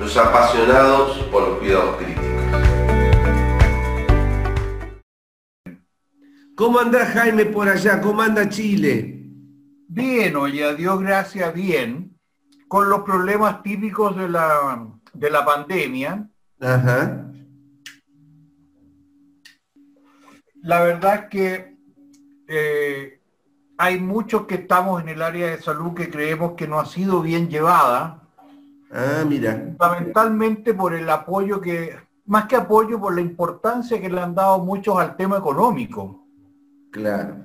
[0.00, 2.24] los apasionados por los cuidados críticos.
[6.56, 8.00] ¿Cómo anda Jaime por allá?
[8.00, 9.26] ¿Cómo anda Chile?
[9.88, 12.18] Bien, oye, a Dios gracias, bien,
[12.66, 16.28] con los problemas típicos de la, de la pandemia.
[16.60, 17.26] Ajá.
[20.62, 21.76] La verdad es que
[22.48, 23.20] eh,
[23.76, 27.20] hay muchos que estamos en el área de salud que creemos que no ha sido
[27.20, 28.29] bien llevada.
[28.90, 29.52] Ah, mira.
[29.78, 31.94] Fundamentalmente por el apoyo que,
[32.26, 36.26] más que apoyo, por la importancia que le han dado muchos al tema económico.
[36.90, 37.36] Claro.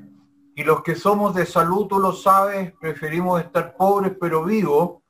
[0.56, 5.02] Y los que somos de salud, tú lo sabes, preferimos estar pobres pero vivos.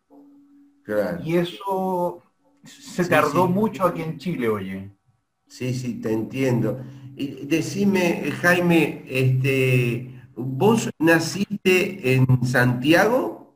[0.84, 1.20] Claro.
[1.24, 2.22] Y eso
[2.64, 3.54] se Sí, tardó sí.
[3.54, 4.92] mucho aquí en Chile, oye.
[5.48, 6.80] Sí, sí, te entiendo.
[7.16, 13.56] Y decime, Jaime, este, ¿vos naciste en Santiago?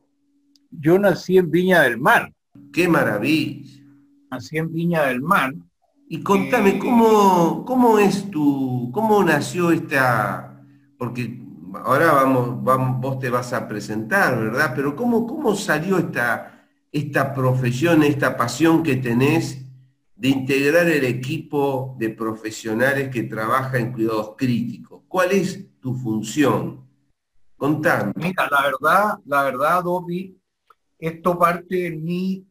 [0.71, 2.31] Yo nací en Viña del Mar.
[2.71, 3.83] ¡Qué maravilla!
[4.31, 5.53] Nací en Viña del Mar.
[6.07, 10.63] Y contame, Eh, ¿cómo, cómo es tu, cómo nació esta,
[10.97, 11.39] porque
[11.83, 14.73] ahora vamos, vamos, vos te vas a presentar, ¿verdad?
[14.75, 19.63] Pero ¿cómo, cómo salió esta, esta profesión, esta pasión que tenés
[20.15, 25.03] de integrar el equipo de profesionales que trabaja en cuidados críticos?
[25.07, 26.87] ¿Cuál es tu función?
[27.55, 28.13] Contame.
[28.15, 30.35] Mira, la verdad, la verdad, Dopi,
[30.97, 32.48] esto parte en mí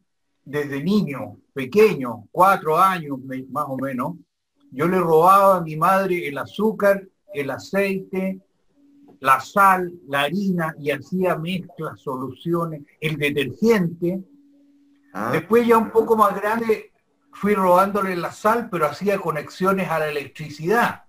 [0.49, 3.19] desde niño, pequeño, cuatro años
[3.51, 4.15] más o menos.
[4.71, 8.39] Yo le robaba a mi madre el azúcar, el aceite,
[9.19, 14.23] la sal, la harina y hacía mezclas, soluciones, el detergente.
[15.13, 16.91] Ah, Después ya un poco más grande
[17.31, 21.03] fui robándole la sal, pero hacía conexiones a la electricidad.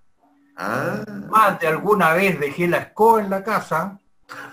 [0.56, 3.98] ah, Más de alguna vez dejé la escoba en la casa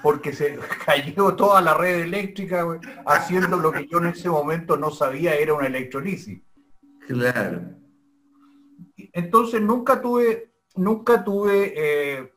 [0.02, 2.66] porque se cayó toda la red eléctrica
[3.06, 6.42] haciendo lo que yo en ese momento no sabía era una electrolisis.
[7.08, 7.62] claro.
[9.14, 12.34] Entonces nunca tuve, nunca tuve eh,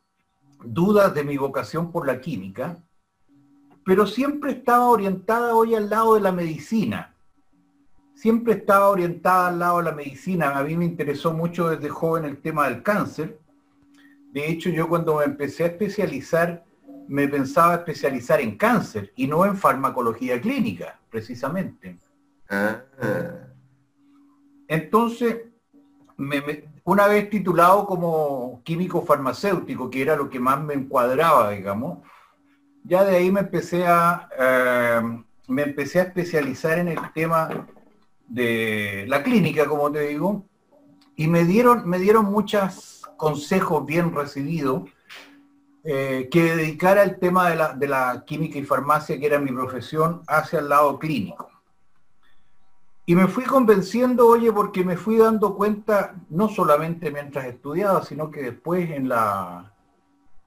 [0.63, 2.83] dudas de mi vocación por la química,
[3.85, 7.15] pero siempre estaba orientada hoy al lado de la medicina.
[8.13, 10.57] Siempre estaba orientada al lado de la medicina.
[10.57, 13.39] A mí me interesó mucho desde joven el tema del cáncer.
[14.31, 16.63] De hecho, yo cuando me empecé a especializar,
[17.11, 21.97] me pensaba especializar en cáncer y no en farmacología clínica, precisamente.
[22.49, 22.81] Ah,
[24.65, 25.41] Entonces,
[26.15, 31.51] me- me- una vez titulado como químico farmacéutico, que era lo que más me encuadraba,
[31.51, 31.99] digamos,
[32.85, 35.01] ya de ahí me empecé a, eh,
[35.49, 37.67] me empecé a especializar en el tema
[38.27, 40.45] de la clínica, como te digo,
[41.17, 44.83] y me dieron, me dieron muchos consejos bien recibidos
[45.83, 49.51] eh, que dedicara el tema de la, de la química y farmacia, que era mi
[49.51, 51.49] profesión, hacia el lado clínico.
[53.05, 58.29] Y me fui convenciendo, oye, porque me fui dando cuenta, no solamente mientras estudiaba, sino
[58.29, 59.71] que después en la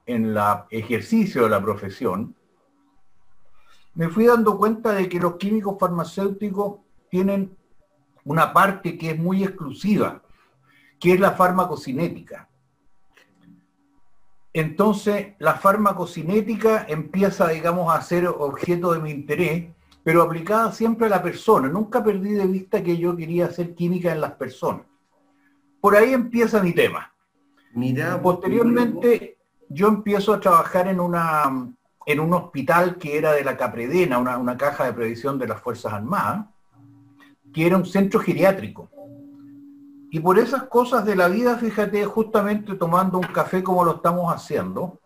[0.05, 0.35] en
[0.69, 2.35] ejercicio de la profesión,
[3.95, 6.79] me fui dando cuenta de que los químicos farmacéuticos
[7.09, 7.55] tienen
[8.23, 10.21] una parte que es muy exclusiva,
[10.99, 12.49] que es la farmacocinética.
[14.55, 19.65] Entonces, la farmacocinética empieza, digamos, a ser objeto de mi interés,
[20.01, 21.67] pero aplicada siempre a la persona.
[21.67, 24.83] Nunca perdí de vista que yo quería hacer química en las personas.
[25.81, 27.11] Por ahí empieza mi tema.
[27.73, 28.21] mira.
[28.21, 31.67] Posteriormente, yo empiezo a trabajar en, una,
[32.05, 35.59] en un hospital que era de la Capredena, una, una caja de previsión de las
[35.61, 36.45] Fuerzas Armadas,
[37.53, 38.89] que era un centro geriátrico.
[40.15, 44.33] Y por esas cosas de la vida, fíjate, justamente tomando un café como lo estamos
[44.33, 45.01] haciendo,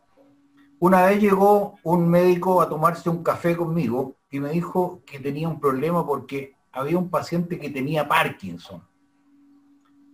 [0.78, 5.50] una vez llegó un médico a tomarse un café conmigo y me dijo que tenía
[5.50, 8.84] un problema porque había un paciente que tenía Parkinson.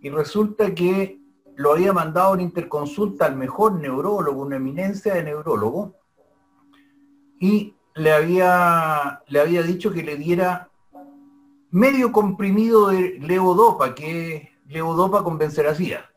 [0.00, 1.20] Y resulta que
[1.56, 5.94] lo había mandado en interconsulta al mejor neurólogo, una eminencia de neurólogo,
[7.38, 10.70] y le había, le había dicho que le diera
[11.70, 16.10] medio comprimido de levodopa, que levodopa con benseracida.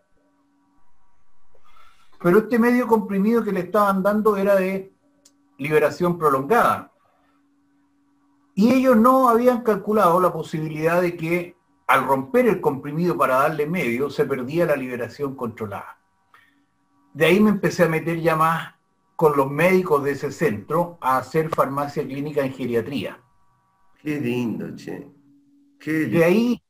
[2.21, 4.93] Pero este medio comprimido que le estaban dando era de
[5.57, 6.91] liberación prolongada.
[8.55, 11.59] Y ellos no habían calculado la posibilidad de que
[11.89, 15.97] al romper el comprimido para darle medio, se perdía la liberación controlada.
[17.15, 18.75] De ahí me empecé a meter ya más
[19.15, 23.19] con los médicos de ese centro a hacer farmacia clínica en geriatría.
[24.03, 25.09] Qué lindo, che.
[25.83, 26.61] De ahí,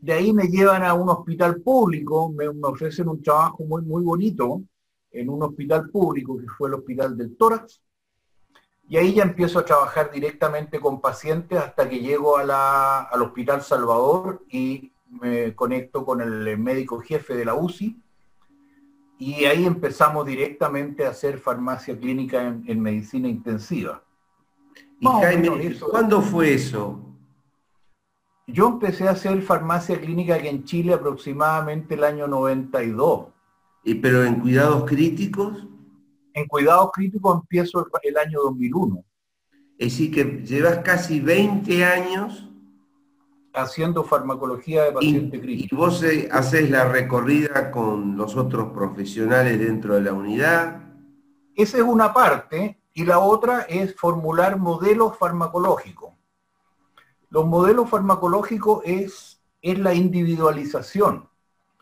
[0.00, 4.62] de ahí me llevan a un hospital público, me, ofrecen un trabajo muy, muy bonito
[5.10, 7.82] en un hospital público que fue el Hospital del Tórax.
[8.88, 14.44] Y ahí ya empiezo a trabajar directamente con pacientes hasta que llego al Hospital Salvador
[14.50, 18.00] y me conecto con el médico jefe de la UCI.
[19.18, 24.02] Y ahí empezamos directamente a hacer farmacia clínica en, medicina intensiva.
[25.00, 27.07] Y Jaime, ¿cuándo fue eso?
[28.48, 33.26] Yo empecé a hacer farmacia clínica aquí en Chile aproximadamente el año 92.
[33.84, 35.66] ¿Y pero en cuidados críticos?
[36.32, 39.04] En cuidados críticos empiezo el, año 2001.
[39.76, 42.48] Es decir, que llevas casi 20 años
[43.52, 45.74] haciendo farmacología de paciente crítico.
[45.74, 50.80] ¿Y vos eh, haces la recorrida con los otros profesionales dentro de la unidad?
[51.54, 56.17] Esa es una parte, y la otra es formular modelos farmacológicos.
[57.30, 61.28] Los modelos farmacológicos es, es la individualización.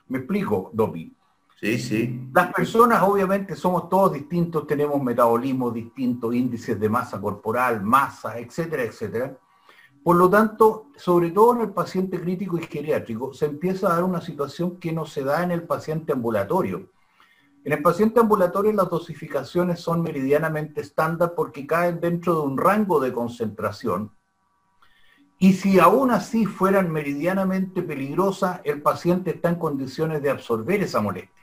[0.09, 1.17] Me explico, Dopi.
[1.61, 2.29] Sí, sí.
[2.35, 8.83] Las personas obviamente somos todos distintos, tenemos metabolismos distintos, índices de masa corporal, masa, etcétera,
[8.83, 9.39] etcétera.
[10.03, 14.05] Por lo tanto, sobre todo en el paciente crítico y geriátrico, se empieza a dar
[14.05, 16.91] una situación que no se da en el paciente ambulatorio.
[17.65, 23.01] En el paciente ambulatorio las dosificaciones son meridianamente estándar porque caen dentro de un rango
[23.01, 24.13] de concentración
[25.39, 31.01] y si aún así fueran meridianamente peligrosas, el paciente está en condiciones de absorber esa
[31.01, 31.37] molestia.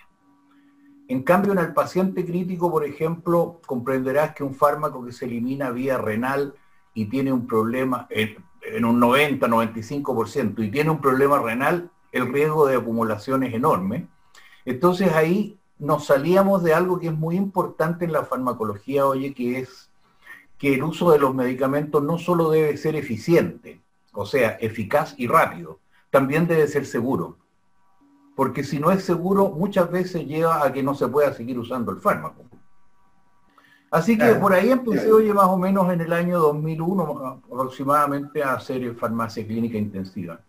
[1.08, 5.70] En cambio, en el paciente crítico, por ejemplo, comprenderás que un fármaco que se elimina
[5.70, 6.56] vía renal
[6.94, 12.78] y tiene un problema en, un 90-95% y tiene un problema renal, el riesgo de
[12.78, 14.08] acumulación es enorme.
[14.66, 19.60] Entonces ahí nos salíamos de algo que es muy importante en la farmacología, oye, que
[19.60, 19.92] es
[20.64, 23.82] que el uso de los medicamentos no solo debe ser eficiente,
[24.14, 27.36] o sea, eficaz y rápido, también debe ser seguro.
[28.34, 31.92] Porque si no es seguro, muchas veces lleva a que no se pueda seguir usando
[31.92, 32.46] el fármaco.
[33.92, 38.54] Así que por ahí empecé, oye, más o menos en el año 2001 aproximadamente a
[38.54, 40.40] hacer farmacia clínica intensiva.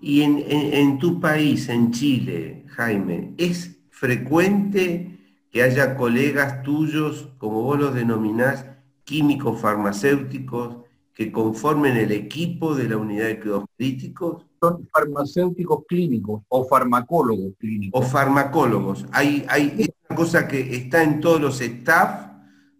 [0.00, 5.18] Y en, en tu país, en Chile, Jaime, ¿es frecuente
[5.50, 8.71] que haya colegas tuyos, como vos los denominás,
[9.12, 10.76] químicos farmacéuticos,
[11.12, 14.46] que conformen el equipo de la unidad de cuidados críticos?
[14.58, 18.00] Son farmacéuticos clínicos o farmacólogos clínicos.
[18.00, 19.04] O farmacólogos.
[19.12, 22.30] Hay, hay una cosa que está en todos los staff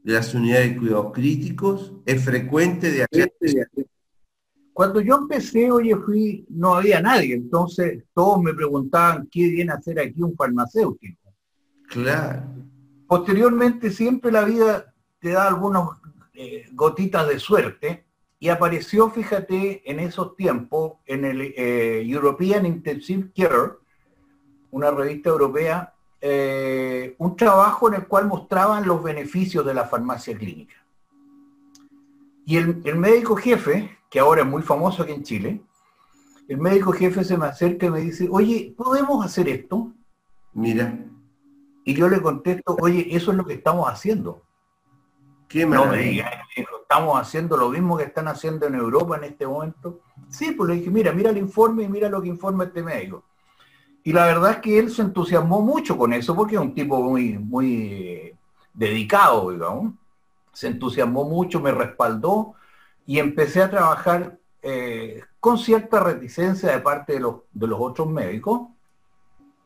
[0.02, 1.92] de las unidades de cuidados críticos.
[2.06, 3.30] Es frecuente de hacer...
[4.72, 9.74] Cuando yo empecé, oye, fui, no había nadie, entonces todos me preguntaban qué viene a
[9.74, 11.30] hacer aquí un farmacéutico.
[11.88, 12.44] Claro.
[13.06, 15.82] Posteriormente siempre la vida te da algunas
[16.34, 18.06] eh, gotitas de suerte
[18.42, 23.74] y apareció, fíjate, en esos tiempos, en el eh, European Intensive Care,
[24.72, 30.36] una revista europea, eh, un trabajo en el cual mostraban los beneficios de la farmacia
[30.36, 30.74] clínica.
[32.44, 35.62] Y el, médico jefe, que ahora es muy famoso aquí en Chile,
[36.48, 39.92] el médico jefe se me acerca y me dice, oye, ¿podemos hacer esto?
[40.52, 40.98] Mira.
[41.84, 44.42] Y yo le contesto, oye, eso es lo que estamos haciendo.
[45.52, 50.00] Qué maravilla estamos haciendo lo mismo que están haciendo en Europa en este momento.
[50.30, 53.24] Sí, pues le dije, mira, mira el informe y mira lo que informa este médico.
[54.02, 57.02] Y la verdad es que él se entusiasmó mucho con eso, porque es un tipo
[57.02, 58.36] muy, muy eh,
[58.72, 59.92] dedicado, digamos.
[60.54, 62.54] Se entusiasmó mucho, me respaldó
[63.04, 68.08] y empecé a trabajar eh, con cierta reticencia de parte de los, de los otros
[68.08, 68.68] médicos.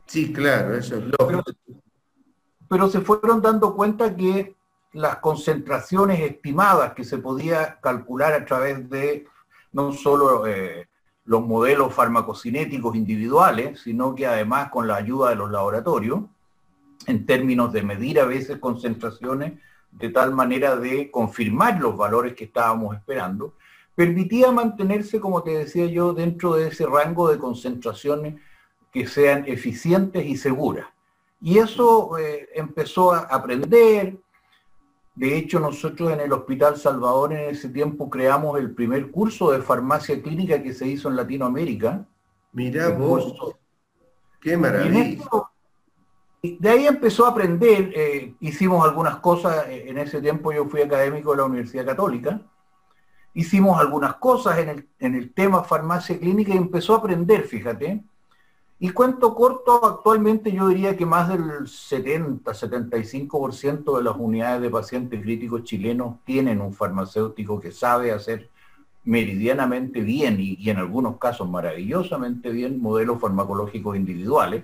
[0.05, 1.43] Sí, claro, eso es lógico.
[2.67, 4.56] pero se fueron dando cuenta que
[4.93, 9.27] las concentraciones estimadas que se podía calcular a través de
[9.73, 10.87] no solo eh,
[11.25, 16.21] los modelos farmacocinéticos individuales, sino que además con la ayuda de los laboratorios,
[17.05, 19.53] en términos de medir a veces concentraciones
[19.91, 23.53] de tal manera de confirmar los valores que estábamos esperando,
[23.95, 28.35] permitía mantenerse, como te decía yo, dentro de ese rango de concentraciones
[28.91, 30.87] que sean eficientes y seguras.
[31.41, 34.17] Y eso eh, empezó a aprender,
[35.17, 39.63] de hecho, nosotros en el Hospital Salvador en ese tiempo creamos el primer curso de
[39.63, 42.05] farmacia clínica que se hizo en Latinoamérica.
[42.53, 43.33] Mira vos,
[44.39, 45.17] qué maravilla.
[46.43, 50.81] de ahí empezó a aprender, eh, hicimos algunas cosas, eh, en ese tiempo yo fui
[50.81, 52.39] académico de la Universidad Católica,
[53.33, 58.03] hicimos algunas cosas en el, en el tema farmacia clínica y empezó a aprender, fíjate.
[58.79, 64.69] Y cuento corto, actualmente yo diría que más del 70, 75% de las unidades de
[64.69, 68.51] pacientes críticos chilenos tienen un farmacéutico que sabe hacer
[69.03, 74.63] meridianamente bien y, en algunos casos maravillosamente bien modelos farmacológicos individuales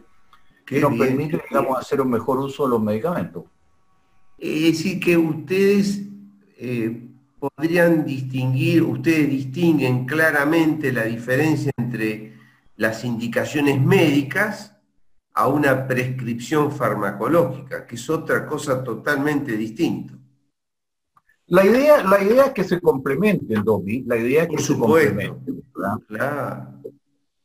[0.65, 3.45] que nos permiten, digamos, hacer un mejor uso de los medicamentos.
[4.37, 6.03] Es decir, que ustedes
[6.57, 7.07] eh,
[7.39, 12.33] podrían distinguir, ustedes distinguen claramente la diferencia entre
[12.75, 14.75] las indicaciones médicas
[15.33, 20.13] a una prescripción farmacológica, que es otra cosa totalmente distinta.
[21.47, 25.63] La idea, la idea es que se complementen, Dobby, la idea es que se complementen.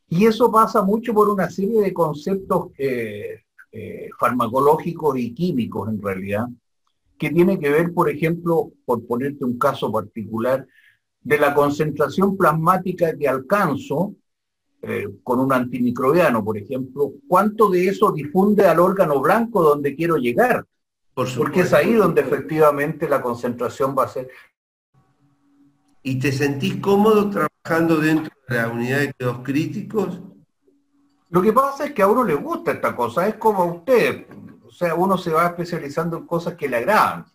[0.08, 3.42] Y eso pasa mucho por una serie de conceptos eh,
[3.72, 6.46] eh, farmacológicos y químicos, en realidad,
[7.18, 10.66] que tiene que ver, por ejemplo, por ponerte un caso particular,
[11.20, 14.14] de la concentración plasmática que alcanzo
[14.82, 20.16] eh, con un antimicrobiano, por ejemplo, ¿cuánto de eso difunde al órgano blanco donde quiero
[20.16, 20.64] llegar?
[21.14, 24.28] Porque es ahí donde efectivamente la concentración va a ser.
[26.02, 30.20] ¿Y te sentís cómodo trabajando dentro de la unidad de cuidados críticos?
[31.30, 34.26] Lo que pasa es que a uno le gusta esta cosa, es como a usted,
[34.64, 37.26] o sea, uno se va especializando en cosas que le agradan.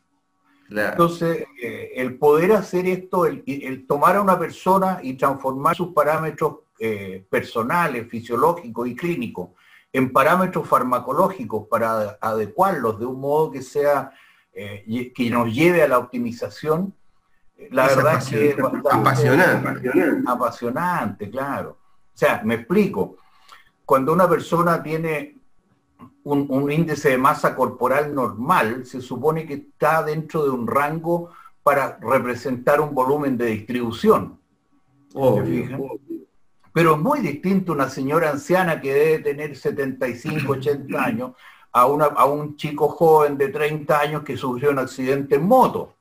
[0.70, 6.60] Entonces, eh, el poder hacer esto, el, tomar a una persona y transformar sus parámetros
[6.86, 9.52] eh, personales, fisiológicos y clínicos
[9.94, 14.12] en parámetros farmacológicos para adecuarlos de un modo que sea
[14.52, 16.94] eh, que nos lleve a la optimización,
[17.72, 19.92] la verdad es que es apasionante.
[20.28, 21.78] apasionante, claro.
[22.14, 23.16] O sea, me explico.
[23.86, 25.38] Cuando una persona tiene
[26.26, 31.30] un, índice de masa corporal normal, se supone que está dentro de un rango
[31.64, 34.38] para representar un volumen de distribución.
[36.74, 41.32] Pero es muy distinto una señora anciana que debe tener 75, 80 años
[41.72, 45.94] a, una, a un chico joven de 30 años que sufrió un accidente en moto.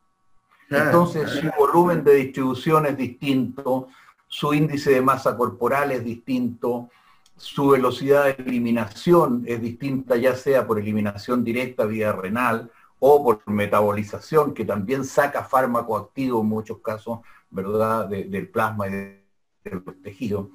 [0.70, 3.88] Entonces su volumen de distribución es distinto,
[4.26, 6.88] su índice de masa corporal es distinto,
[7.36, 13.42] su velocidad de eliminación es distinta, ya sea por eliminación directa vía renal o por
[13.46, 17.18] metabolización, que también saca fármaco activo en muchos casos,
[17.50, 19.22] ¿verdad?, del plasma y de,
[19.64, 20.46] los tejidos.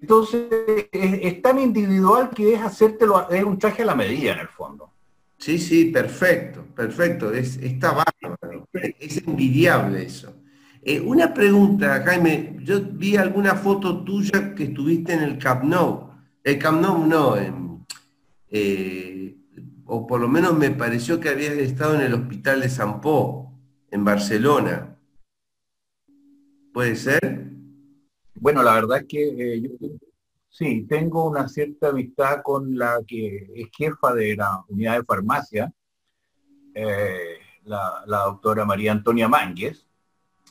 [0.00, 0.46] Entonces,
[0.90, 4.90] es, tan individual que es hacértelo, es un traje a la medida en el fondo.
[5.36, 10.34] Sí, sí, perfecto, perfecto, es, está bárbaro, es envidiable eso.
[10.82, 16.10] Eh, una pregunta, Jaime, yo vi alguna foto tuya que estuviste en el Camp Nou.
[16.42, 17.36] El Camp Nou no,
[18.50, 19.36] eh,
[19.84, 23.52] o por lo menos me pareció que habías estado en el hospital de San Po,
[23.90, 24.96] en Barcelona.
[26.72, 27.57] ¿Puede ser?
[28.40, 29.88] Bueno, la verdad es que eh, yo
[30.48, 35.72] sí, tengo una cierta amistad con la que es jefa de la unidad de farmacia,
[37.64, 39.86] la, la, doctora María Antonia Mánguez,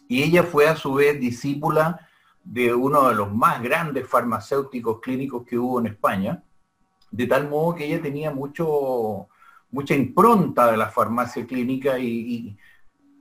[0.08, 2.08] y ella fue a su vez discípula
[2.44, 6.44] de uno de los más grandes farmacéuticos clínicos que hubo en España,
[7.12, 9.28] de tal modo que ella tenía mucho,
[9.72, 12.58] mucha impronta de la farmacia clínica y,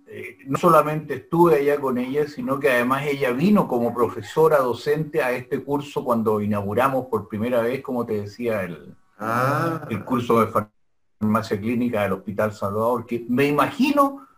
[0.09, 5.21] eh, no solamente estuve allá con ella, sino que además ella vino como profesora docente
[5.21, 9.85] a este curso cuando inauguramos por primera vez, como te decía, el, ah.
[9.91, 10.69] el curso de
[11.19, 14.29] farmacia clínica del Hospital Salvador, que me imagino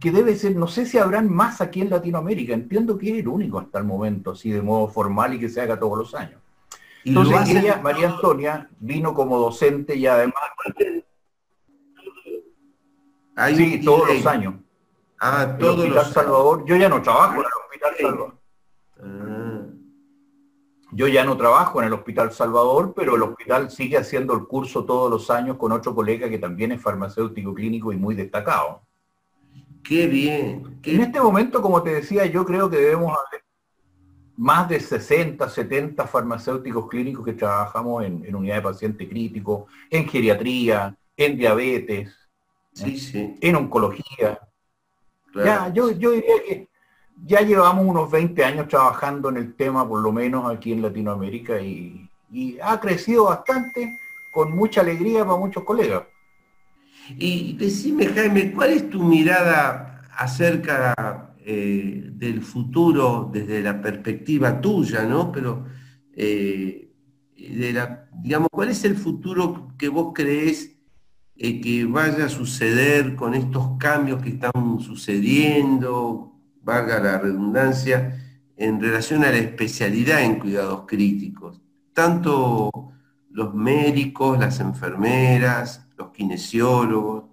[0.00, 3.28] que debe ser, no sé si habrán más aquí en Latinoamérica, entiendo que es el
[3.28, 6.40] único hasta el momento, así de modo formal y que se haga todos los años.
[7.04, 10.42] Entonces ella, María Antonia, vino como docente y además...
[13.54, 14.54] sí, todos los años.
[15.20, 18.38] Ah, todos el Hospital Salvador, yo ya no trabajo en el Hospital Salvador.
[19.02, 19.48] Ah.
[20.90, 24.84] Yo ya no trabajo en el Hospital Salvador, pero el hospital sigue haciendo el curso
[24.84, 28.82] todos los años con otro colega que también es farmacéutico clínico y muy destacado.
[29.84, 30.80] Qué bien.
[30.82, 33.44] En este momento, como te decía, yo creo que debemos haber
[34.36, 40.96] más de 60, 70 farmacéuticos clínicos que trabajamos en, unidad de paciente crítico, en geriatría,
[41.16, 42.14] en diabetes,
[42.80, 44.40] en oncología.
[45.44, 46.68] Ya, yo, yo diría que
[47.24, 51.60] ya llevamos unos 20 años trabajando en el tema, por lo menos aquí en Latinoamérica,
[51.60, 52.08] y
[52.62, 53.98] ha crecido bastante
[54.32, 56.04] con mucha alegría para muchos colegas.
[57.16, 65.04] Y decime, Jaime, ¿cuál es tu mirada acerca eh, del futuro desde la perspectiva tuya,
[65.04, 65.32] ¿no?
[65.32, 65.66] Pero,
[66.14, 66.90] eh,
[67.36, 70.77] de la, digamos, ¿cuál es el futuro que vos crees
[71.38, 76.28] eh, que vaya a suceder con estos cambios que están sucediendo?
[76.68, 78.22] valga la redundancia,
[78.54, 81.62] en relación a la especialidad en cuidados críticos.
[81.94, 82.70] Tanto
[83.30, 87.24] los médicos, las enfermeras, los kinesiólogos,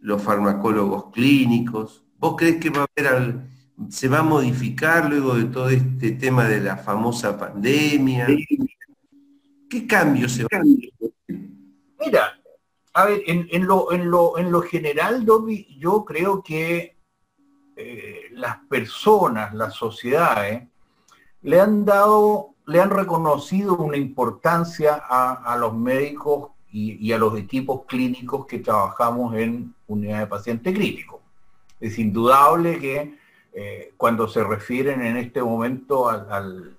[0.00, 2.04] los farmacólogos clínicos.
[2.18, 3.40] ¿Vos crees que va a haber,
[3.88, 8.28] se va a modificar luego de todo este tema de la famosa pandemia?
[9.68, 12.39] ¿Qué cambios se van a Mira,
[12.92, 15.24] a ver, en, lo, en, lo, en lo general,
[15.78, 16.96] yo creo que
[17.76, 20.64] eh, las personas, las sociedades,
[21.42, 27.82] le han dado, le han reconocido una importancia a, los médicos y, a los equipos
[27.86, 31.22] clínicos que trabajamos en unidad de paciente crítico.
[31.78, 33.18] Es indudable que
[33.52, 36.76] eh, cuando se refieren en este momento al,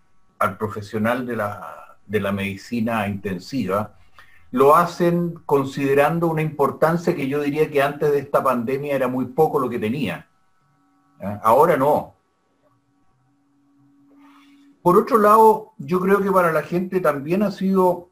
[0.60, 3.98] profesional de la, de la medicina intensiva,
[4.52, 9.26] lo hacen considerando una importancia que yo diría que antes de esta pandemia era muy
[9.26, 10.28] poco lo que tenía.
[11.42, 12.16] Ahora no.
[14.82, 18.10] Por otro lado, yo creo que para la gente también ha sido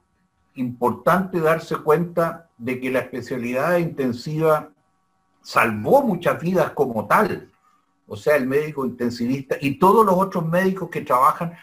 [0.55, 4.69] importante darse cuenta de que la especialidad intensiva
[5.41, 7.51] salvó muchas vidas como tal.
[8.07, 11.53] O sea, el médico intensivista y todos los otros médicos que trabajan,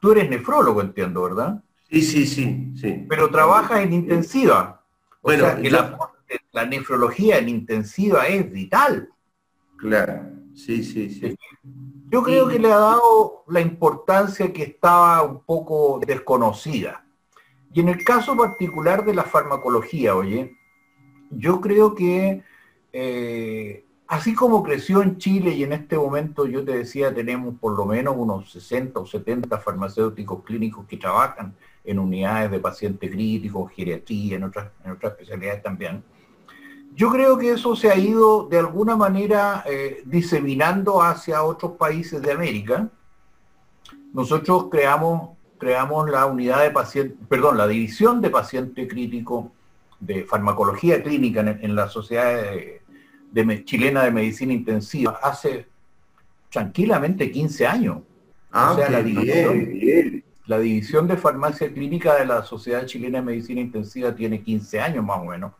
[0.00, 1.62] tú eres nefrólogo, entiendo, ¿verdad?
[1.90, 3.06] Sí, sí, sí, sí.
[3.08, 4.84] Pero trabajas en intensiva.
[5.20, 9.08] O bueno, sea que la, nefrología en intensiva es vital.
[9.76, 10.22] Claro,
[10.54, 11.36] sí, sí, sí.
[12.10, 17.04] Yo creo que le ha dado la importancia que estaba un poco desconocida.
[17.72, 20.56] Y en el caso particular de la farmacología, oye,
[21.30, 22.42] yo creo que
[22.92, 27.76] eh, así como creció en Chile y en este momento yo te decía tenemos por
[27.76, 31.54] lo menos unos 60 o 70 farmacéuticos clínicos que trabajan
[31.88, 36.04] en unidades de pacientes críticos, geriatría, en otras, en otras especialidades también.
[36.94, 42.20] Yo creo que eso se ha ido de alguna manera eh, diseminando hacia otros países
[42.20, 42.88] de América.
[44.12, 49.52] Nosotros creamos, creamos la unidad de paciente, perdón, la división de paciente crítico
[49.98, 52.42] de farmacología clínica en, la Sociedad
[53.32, 55.66] de, Chilena de Medicina Intensiva hace
[56.50, 57.98] tranquilamente 15 años.
[58.50, 63.24] Ah, o sea, la división, la división de farmacia clínica de la Sociedad Chilena de
[63.24, 65.52] Medicina Intensiva tiene 15 años más o menos.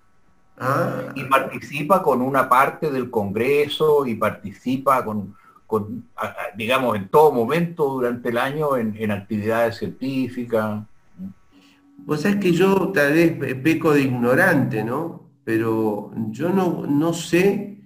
[0.59, 1.13] Ah.
[1.15, 5.37] Y participa con una parte del Congreso y participa con,
[6.57, 10.83] digamos, en todo momento durante el año en, actividades científicas.
[12.07, 15.29] Pues es que yo tal vez peco de ignorante, ¿no?
[15.45, 17.78] Pero yo no, no sé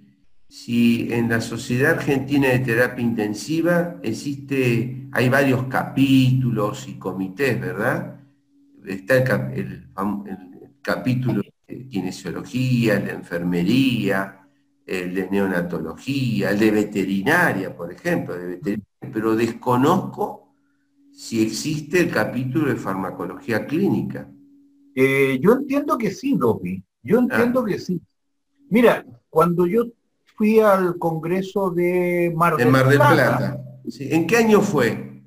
[0.52, 8.20] si en la Sociedad Argentina de Terapia Intensiva existe, hay varios capítulos y comités, ¿verdad?
[8.84, 9.16] Está
[9.54, 9.88] el,
[10.82, 14.46] capítulo de kinesiología, el de enfermería,
[14.84, 18.34] el de neonatología, el de veterinaria, por ejemplo,
[19.10, 20.54] pero desconozco
[21.10, 24.28] si existe el capítulo de farmacología clínica.
[24.94, 27.66] Eh, yo entiendo que sí, Lopi, yo entiendo ah.
[27.66, 28.02] que sí.
[28.68, 29.86] Mira, cuando yo
[30.42, 33.62] fui al Congreso de Mar del, Mar del Plata.
[34.00, 35.22] ¿En qué año fue?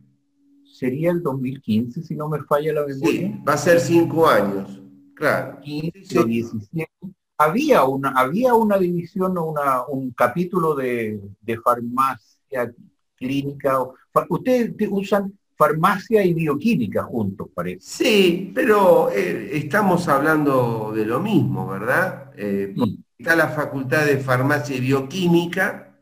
[0.66, 3.22] Sería el 2015, si no me falla la memoria.
[3.22, 4.82] Sí, va a ser cinco años,
[5.14, 5.62] claro.
[5.62, 6.92] 15, 17.
[7.38, 11.22] Había una, había una división o una, un capítulo de,
[11.64, 12.74] farmacia
[13.16, 13.80] clínica.
[14.28, 17.80] Ustedes usan farmacia y bioquímica juntos, parece.
[17.80, 22.34] Sí, pero eh, estamos hablando de lo mismo, ¿verdad?
[22.36, 22.76] Eh,
[23.18, 25.98] está la Facultad de Farmacia y Bioquímica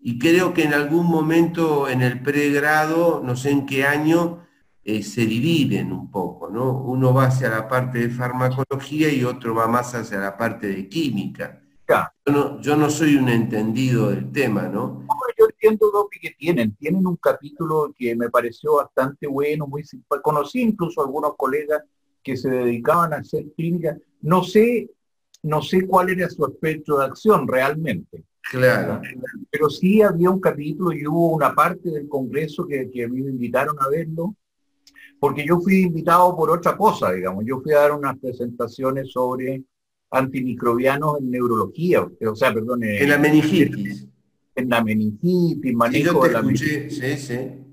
[0.00, 4.46] y creo que en algún momento en el pregrado, no sé en qué año,
[4.84, 6.82] eh, se dividen un poco, ¿no?
[6.82, 10.88] Uno va hacia la parte de farmacología y otro va más hacia la parte de
[10.88, 11.60] química.
[12.60, 15.06] Yo, no, soy un entendido del tema, ¿no?
[15.38, 16.74] Yo entiendo lo que tienen.
[16.76, 19.82] Tienen un capítulo que me pareció bastante bueno, muy
[20.22, 21.82] Conocí incluso algunos colegas
[22.22, 23.96] que se dedicaban a hacer clínica.
[24.20, 24.90] No sé
[25.42, 28.24] no sé cuál era su aspecto de acción realmente.
[28.50, 29.00] Claro.
[29.50, 33.30] Pero sí había un capítulo y hubo una parte del Congreso que, a mí me
[33.30, 34.34] invitaron a verlo,
[35.20, 37.44] porque yo fui invitado por otra cosa, digamos.
[37.46, 39.62] Yo fui a dar unas presentaciones sobre
[40.10, 42.82] antimicrobianos en neurología, o sea, perdón.
[42.84, 44.06] En, la meningitis.
[44.54, 46.98] En, la meningitis, manejo de la meningitis.
[46.98, 47.67] Sí, sí.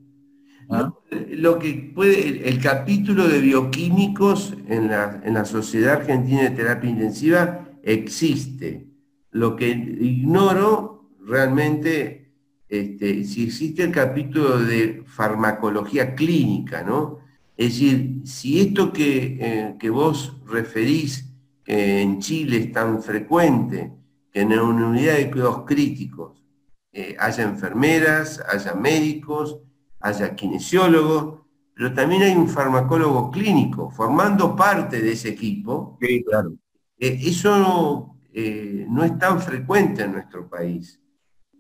[1.30, 6.90] Lo que puede, el capítulo de bioquímicos en la, en la Sociedad Argentina de Terapia
[6.90, 8.88] Intensiva existe.
[9.32, 12.32] Lo que ignoro realmente,
[12.70, 17.20] este, si existe el capítulo de farmacología clínica, ¿no?
[17.58, 21.30] Es decir, si esto que, eh, que vos referís
[21.66, 23.92] en Chile es tan frecuente,
[24.32, 26.44] que en una unidad de cuidados críticos
[26.92, 29.60] eh, haya enfermeras, haya médicos,
[30.00, 31.42] haya kinesiólogos,
[31.74, 35.98] pero también hay un farmacólogo clínico formando parte de ese equipo.
[36.02, 36.56] Sí, claro.
[36.98, 41.02] Eh, eso eh, no es tan frecuente en nuestro país.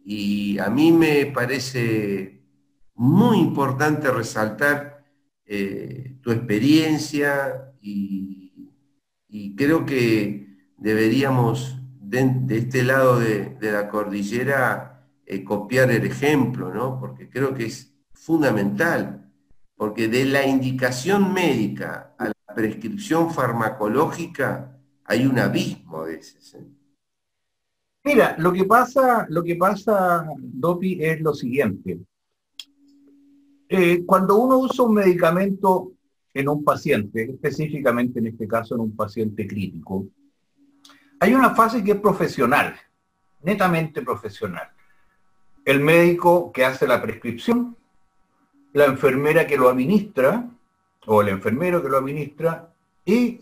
[0.06, 2.44] Y a mí me parece
[2.94, 4.96] muy importante resaltar
[6.22, 8.72] tu experiencia y,
[9.56, 15.08] creo que deberíamos de, este lado de, la cordillera
[15.46, 17.00] copiar el ejemplo, ¿no?
[17.00, 17.95] porque creo que es
[18.26, 19.24] fundamental,
[19.76, 26.66] porque de la indicación médica a la prescripción farmacológica hay un abismo de ese.
[28.04, 32.00] Mira, lo que pasa, lo que pasa, Dopi, es lo siguiente.
[33.70, 35.92] Eh, cuando uno usa un medicamento
[36.34, 40.08] en un paciente, específicamente en este caso en un paciente crítico,
[41.20, 42.76] hay una fase que es profesional,
[43.44, 44.68] netamente profesional.
[45.64, 47.76] El médico que hace la prescripción
[48.76, 50.50] la enfermera que lo administra,
[51.06, 52.74] o el enfermero que lo administra,
[53.06, 53.40] y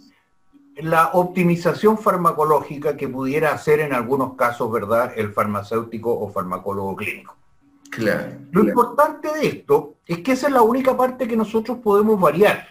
[0.76, 7.36] la optimización farmacológica que pudiera hacer en algunos casos, ¿verdad?, el farmacéutico o farmacólogo clínico.
[7.90, 12.20] Claro, Lo importante de esto es que esa es la única parte que nosotros podemos
[12.20, 12.68] variar.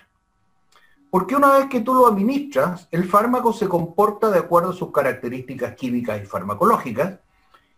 [1.11, 4.93] Porque una vez que tú lo administras, el fármaco se comporta de acuerdo a sus
[4.93, 7.19] características químicas y farmacológicas,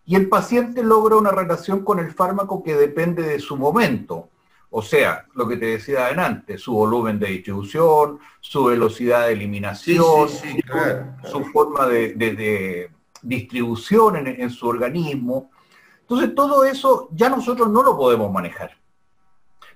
[0.04, 4.28] y el paciente logra una relación con el fármaco que depende de su momento,
[4.76, 10.28] o sea, lo que te decía adelante, su volumen de distribución, su velocidad de eliminación,
[10.28, 12.90] su, forma de,
[13.22, 15.52] distribución en, su organismo.
[16.00, 18.72] Entonces, todo eso ya nosotros no lo podemos manejar.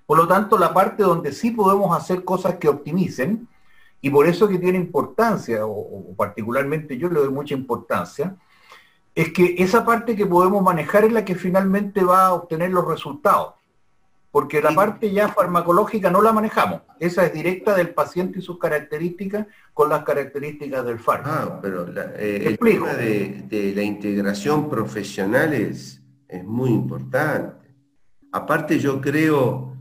[0.04, 3.46] Por lo tanto, la parte donde sí podemos hacer cosas que optimicen,
[4.00, 8.34] y por eso que tiene importancia, o particularmente yo le doy mucha importancia,
[9.14, 12.84] es que esa parte que podemos manejar es la que finalmente va a obtener los
[12.84, 13.57] resultados
[14.30, 16.82] porque la parte ya farmacológica no la manejamos.
[16.98, 21.52] Esa es directa del paciente y sus características con las características del fármaco.
[21.54, 21.86] Ah, pero
[22.16, 26.02] eh, el tema de, la integración profesional es,
[26.44, 27.74] muy importante.
[28.32, 29.74] Aparte yo creo,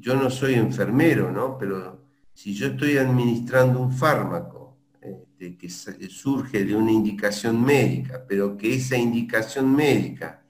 [0.00, 1.56] yo no soy enfermero, ¿no?
[1.56, 2.00] Pero
[2.34, 8.74] si yo estoy administrando un fármaco este, que surge de una indicación médica, pero que
[8.74, 10.42] esa indicación médica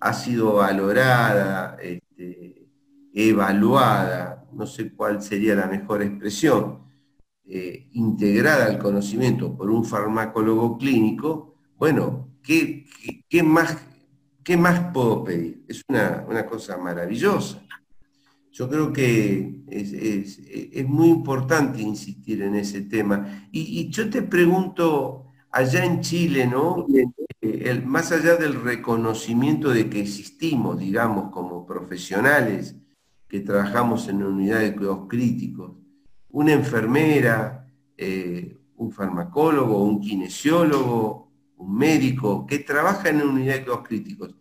[0.00, 2.45] ha sido valorada, este,
[3.16, 6.80] evaluada, no sé cuál sería la mejor expresión,
[7.46, 12.84] eh, integrada al conocimiento por un farmacólogo clínico, bueno, ¿qué,
[13.42, 13.78] más,
[14.44, 15.64] qué más puedo pedir?
[15.66, 17.62] Es una, cosa maravillosa.
[18.52, 23.48] Yo creo que es, muy importante insistir en ese tema.
[23.50, 26.86] Y, yo te pregunto, allá en Chile, ¿no?
[27.40, 32.76] Eh, más allá del reconocimiento de que existimos, digamos, como profesionales,
[33.40, 35.72] trabajamos en unidad de cuidados críticos,
[36.30, 43.88] una enfermera, eh, un farmacólogo, un kinesiólogo, un médico que trabaja en unidad de cuidados
[43.88, 44.34] críticos,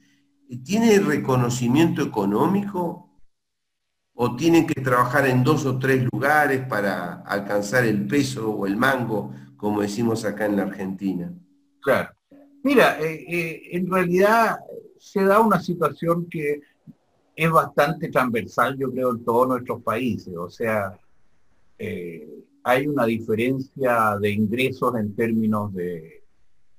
[0.63, 3.09] ¿tiene reconocimiento económico
[4.13, 8.77] o tienen que trabajar en dos o tres lugares para alcanzar el peso o el
[8.77, 11.33] mango, como decimos acá en la Argentina?
[11.81, 12.09] Claro.
[12.63, 14.57] Mira, eh, eh, en realidad
[14.97, 16.61] se da una situación que
[17.35, 20.35] es bastante transversal, yo creo, en todos nuestros países.
[20.37, 20.97] O sea,
[21.77, 22.27] eh,
[22.63, 26.23] hay una diferencia de ingresos en términos de,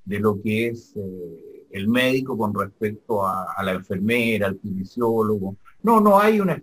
[0.07, 5.57] lo que es eh, el médico con respecto a, la enfermera, al kinesiólogo.
[5.83, 6.63] No, no hay una...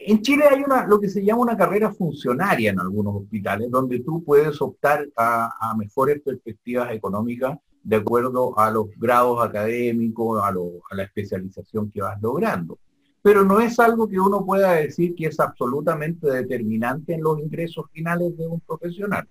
[0.00, 4.00] En Chile hay una, lo que se llama una carrera funcionaria en algunos hospitales, donde
[4.00, 10.52] tú puedes optar a mejores perspectivas económicas de acuerdo a los grados académicos, a,
[10.94, 12.78] la especialización que vas logrando.
[13.22, 17.86] Pero no es algo que uno pueda decir que es absolutamente determinante en los ingresos
[17.92, 19.26] finales de un profesional.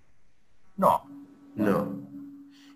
[0.76, 1.02] No.
[1.54, 2.08] No.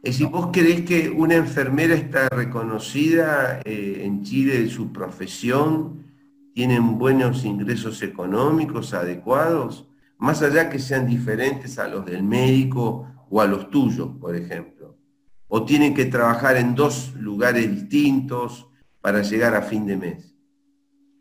[0.02, 6.04] Es si vos creés que una enfermera está reconocida eh, en Chile de su profesión,
[6.54, 13.40] tienen buenos ingresos económicos adecuados, más allá que sean diferentes a los del médico o
[13.40, 14.81] a los tuyos, por ejemplo
[15.54, 18.66] o tienen que trabajar en dos lugares distintos
[19.02, 20.34] para llegar a fin de mes?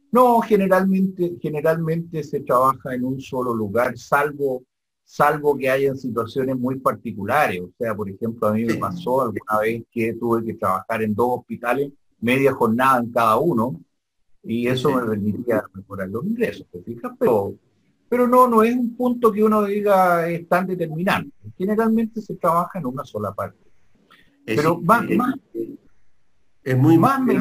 [0.09, 4.63] No, generalmente, generalmente se trabaja en un solo lugar, salvo,
[5.03, 7.59] salvo que hayan situaciones muy particulares.
[7.59, 11.13] O sea, por ejemplo, a mí me pasó alguna vez que tuve que trabajar en
[11.13, 11.91] dos hospitales,
[12.21, 13.81] media jornada en cada uno,
[14.43, 17.11] y eso me permitía mejorar los ingresos, ¿te fijas?
[17.19, 17.55] Pero,
[18.07, 21.33] pero no, no es un punto que uno diga es tan determinante.
[21.57, 23.70] Generalmente se trabaja en una sola parte.
[24.45, 24.82] Pero
[26.63, 27.36] Es muy más me,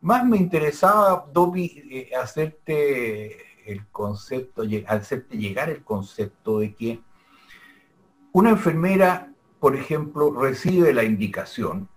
[0.00, 7.00] más me interesaba, Dobby, eh, hacerte el concepto, hacerte llegar el concepto de que
[8.32, 11.88] una enfermera, por ejemplo, recibe la indicación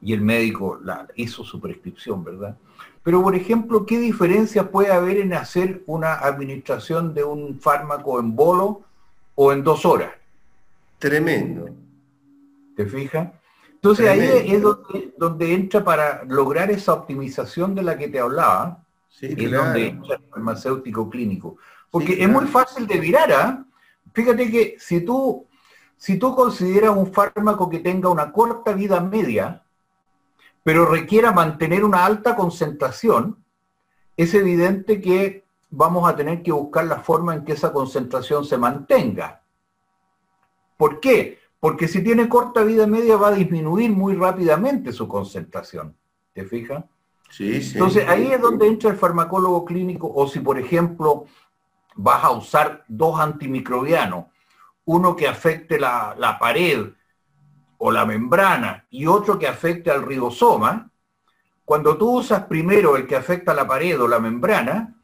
[0.00, 2.56] y el médico la, hizo su prescripción, ¿verdad?
[3.02, 8.34] Pero, por ejemplo, ¿qué diferencia puede haber en hacer una administración de un fármaco en
[8.34, 8.82] bolo
[9.34, 10.12] o en dos horas?
[10.98, 11.68] Tremendo.
[12.76, 13.28] ¿Te fijas?
[13.74, 14.62] Entonces ahí es
[15.18, 20.16] donde, entra para lograr esa optimización de la que te hablaba, sí, es donde entra
[20.16, 21.58] el farmacéutico clínico.
[21.90, 23.64] Porque es muy fácil de mirar, ¿ah?
[24.12, 25.46] Fíjate que si tú,
[25.96, 29.62] si tú consideras un fármaco que tenga una corta vida media,
[30.62, 33.44] pero requiera mantener una alta concentración,
[34.16, 38.56] es evidente que vamos a tener que buscar la forma en que esa concentración se
[38.56, 39.42] mantenga.
[40.76, 41.43] ¿Por qué?
[41.64, 45.96] Porque si tiene corta vida media va a disminuir muy rápidamente su concentración.
[46.34, 46.84] ¿Te fijas?
[47.30, 47.72] Sí, sí.
[47.72, 51.24] Entonces ahí es donde entra el farmacólogo clínico o si por ejemplo
[51.94, 54.26] vas a usar dos antimicrobianos,
[54.84, 56.90] uno que afecte la, la pared
[57.78, 60.90] o la membrana y otro que afecte al ribosoma,
[61.64, 64.96] cuando tú usas primero el que afecta la pared o la membrana,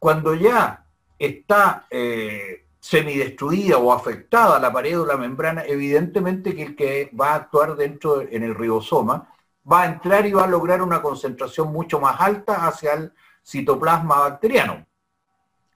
[0.00, 0.84] cuando ya
[1.16, 7.30] está eh, semidestruida o afectada la pared o la membrana, evidentemente que el que va
[7.30, 9.28] a actuar dentro en el ribosoma
[9.70, 13.12] va a entrar y va a lograr una concentración mucho más alta hacia el
[13.44, 14.86] citoplasma bacteriano.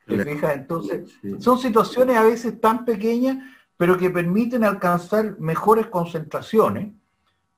[0.07, 0.55] ¿Te fijas?
[0.55, 3.38] Entonces, son situaciones a veces tan pequeñas,
[3.77, 6.92] pero que permiten alcanzar mejores concentraciones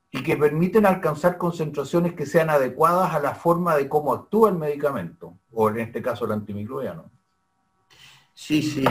[0.09, 4.55] y que permiten alcanzar concentraciones que sean adecuadas a la forma de cómo actúa el
[4.55, 7.11] medicamento, o en este caso el antimicrobiano.
[8.35, 8.83] Sí, sí,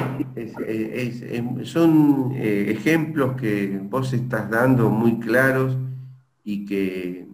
[1.65, 5.77] son eh, ejemplos que vos estás dando muy claros
[6.45, 7.27] y que,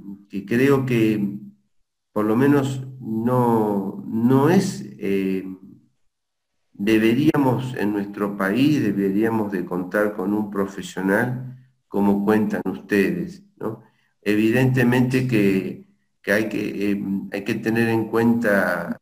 [0.46, 1.38] creo que
[2.12, 5.44] por lo menos no, no es, eh,
[6.72, 11.56] deberíamos en nuestro país, deberíamos de contar con un profesional
[11.88, 13.42] como cuentan ustedes.
[13.56, 13.82] ¿no?
[14.22, 15.86] Evidentemente que,
[16.26, 18.98] hay, que eh, hay que tener en cuenta,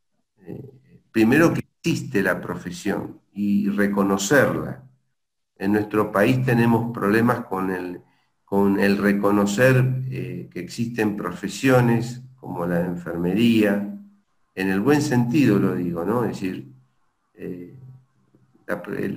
[1.13, 4.83] primero que existe la profesión y reconocerla.
[5.57, 8.01] En nuestro país tenemos problemas con el,
[8.45, 13.95] con el reconocer eh, que existen profesiones como la enfermería,
[14.55, 16.25] en el buen sentido lo digo, ¿no?
[16.25, 16.73] Es decir,
[17.35, 17.79] eh,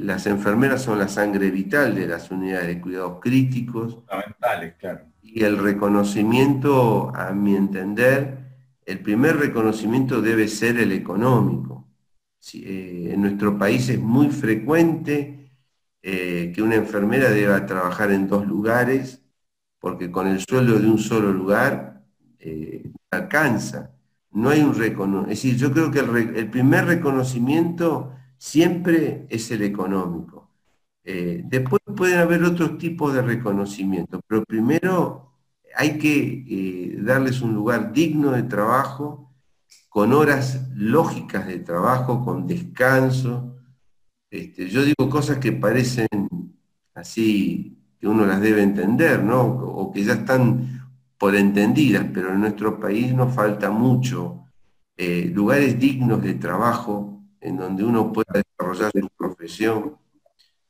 [0.02, 3.96] las enfermeras son la sangre vital de las unidades de cuidados críticos.
[3.96, 5.06] Fundamentales, claro.
[5.24, 8.38] Y el reconocimiento, a mi entender,
[8.86, 11.79] el primer reconocimiento debe ser el económico
[12.54, 15.52] eh, en nuestro país es muy frecuente
[16.02, 19.24] eh, que una enfermera deba trabajar en dos lugares,
[19.80, 22.04] porque con el sueldo de un solo lugar
[22.40, 23.94] eh, alcanza.
[24.32, 25.32] No hay un reconocimiento.
[25.32, 30.50] Es decir, yo creo que el, primer reconocimiento siempre es el económico.
[31.04, 35.34] después pueden haber otros tipos de reconocimiento, pero primero
[35.76, 39.29] hay que darles un lugar digno de trabajo,
[39.90, 43.56] con horas lógicas de trabajo, con descanso.
[44.30, 46.08] Este, yo digo cosas que parecen
[46.94, 49.42] así, que uno las debe entender, ¿no?
[49.42, 50.80] O que ya están
[51.18, 54.46] por entendidas, pero en nuestro país nos falta mucho
[54.96, 59.98] eh, lugares dignos de trabajo en donde uno pueda desarrollar su profesión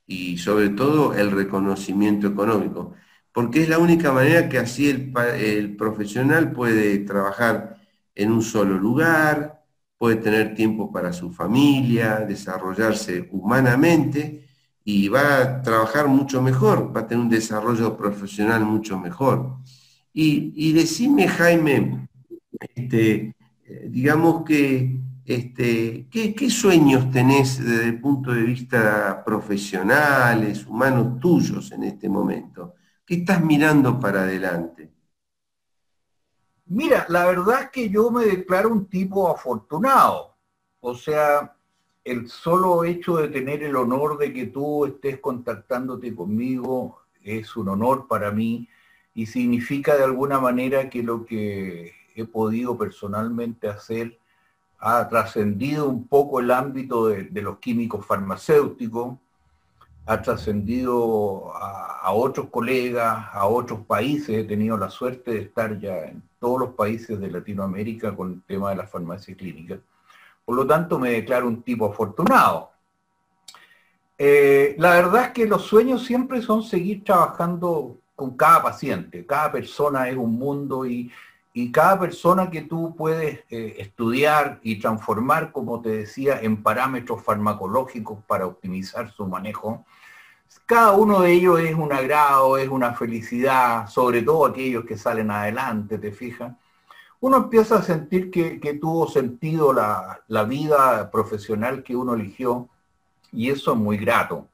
[0.07, 2.93] y sobre todo el reconocimiento económico,
[3.31, 7.78] porque es la única manera que así el, el profesional puede trabajar
[8.19, 9.63] en un solo lugar,
[9.97, 14.45] puede tener tiempo para su familia, desarrollarse humanamente
[14.83, 19.57] y va a trabajar mucho mejor, va a tener un desarrollo profesional mucho mejor.
[20.13, 22.09] Y, decime, Jaime,
[22.75, 23.35] este,
[23.87, 31.83] digamos que, este, ¿qué, sueños tenés desde el punto de vista profesionales, humanos tuyos en
[31.83, 32.73] este momento?
[33.05, 34.98] ¿Qué estás mirando para adelante?
[36.69, 40.35] Mira, la verdad es que yo me declaro un tipo afortunado.
[40.81, 41.55] O sea,
[42.03, 47.69] el solo hecho de tener el honor de que tú estés contactándote conmigo es un
[47.69, 48.67] honor para mí
[49.15, 54.19] y significa de alguna manera que lo que he podido personalmente hacer
[54.79, 59.17] ha trascendido un poco el ámbito de, los químicos farmacéuticos,
[60.05, 64.29] ha trascendido a, otros colegas, a otros países.
[64.29, 68.41] He tenido la suerte de estar ya en todos los países de Latinoamérica con el
[68.43, 69.79] tema de la farmacia clínica.
[70.45, 72.71] Por lo tanto, me declaro un tipo afortunado.
[74.17, 79.25] Eh, la verdad es que los sueños siempre son seguir trabajando con cada paciente.
[79.25, 81.11] Cada persona es un mundo y,
[81.73, 88.23] cada persona que tú puedes eh, estudiar y transformar, como te decía, en parámetros farmacológicos
[88.25, 89.85] para optimizar su manejo,
[90.69, 95.31] cada uno de ellos es un agrado, es una felicidad, sobre todo aquellos que salen
[95.31, 96.53] adelante, ¿te fijas?
[97.21, 102.69] Uno empieza a sentir que, tuvo sentido la, vida profesional que uno eligió
[103.31, 104.47] y eso es muy grato.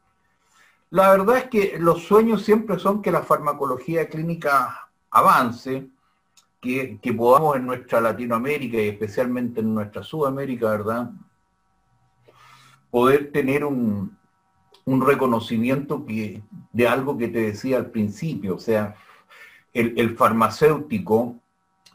[0.90, 5.90] La verdad es que los sueños siempre son que la farmacología clínica avance,
[6.62, 11.12] que, podamos en nuestra Latinoamérica y especialmente en nuestra Sudamérica, ¿verdad?
[12.90, 14.18] Poder tener un,
[14.86, 18.96] reconocimiento que, de algo que te decía al principio, o sea,
[19.74, 21.36] el, el farmacéutico,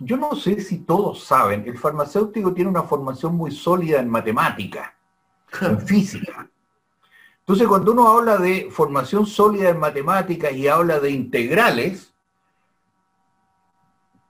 [0.00, 4.94] yo no sé si todos saben, el farmacéutico tiene una formación muy sólida en matemática,
[5.60, 6.48] en física.
[7.40, 12.14] Entonces, cuando uno habla de formación sólida en matemáticas y habla de integrales,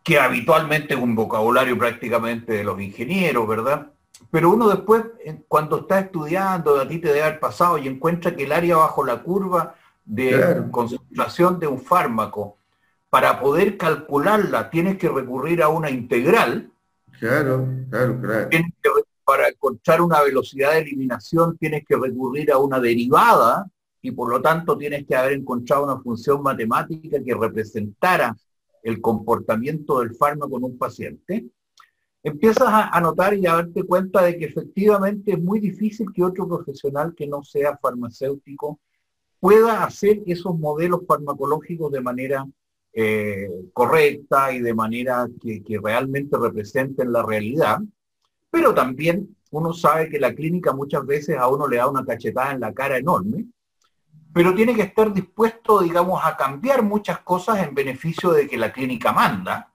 [0.02, 3.92] que habitualmente es un vocabulario prácticamente de los ingenieros, ¿verdad?
[4.30, 5.04] Pero uno después,
[5.48, 9.04] cuando está estudiando, a ti te debe haber pasado y encuentra que el área bajo
[9.04, 12.58] la curva de concentración de un fármaco,
[13.08, 16.70] para poder calcularla, tienes que recurrir a una integral.
[17.18, 18.48] Claro, claro, claro.
[19.24, 23.66] Para encontrar una velocidad de eliminación tienes que recurrir a una derivada
[24.02, 28.36] y por lo tanto tienes que haber encontrado una función matemática que representara
[28.82, 31.46] el comportamiento del fármaco en un paciente,
[32.22, 36.46] empiezas a, notar y a darte cuenta de que efectivamente es muy difícil que otro
[36.46, 38.80] profesional que no sea farmacéutico
[39.38, 42.46] pueda hacer esos modelos farmacológicos de manera
[42.92, 47.78] eh, correcta y de manera que, que realmente representen la realidad.
[48.50, 52.52] Pero también uno sabe que la clínica muchas veces a uno le da una cachetada
[52.52, 53.46] en la cara enorme,
[54.32, 58.72] pero tiene que estar dispuesto, digamos, a cambiar muchas cosas en beneficio de que la
[58.72, 59.69] clínica manda,